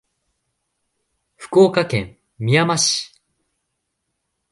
[1.35, 3.13] 福岡県みやま市